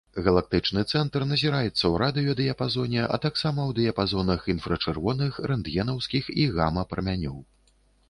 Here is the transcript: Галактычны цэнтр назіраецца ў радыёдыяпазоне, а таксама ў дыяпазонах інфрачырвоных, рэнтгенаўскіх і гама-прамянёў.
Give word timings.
Галактычны 0.25 0.81
цэнтр 0.91 1.25
назіраецца 1.31 1.73
ў 1.73 1.91
радыёдыяпазоне, 2.03 3.03
а 3.17 3.21
таксама 3.27 3.59
ў 3.69 3.79
дыяпазонах 3.81 4.51
інфрачырвоных, 4.57 5.31
рэнтгенаўскіх 5.55 6.23
і 6.41 6.53
гама-прамянёў. 6.61 7.43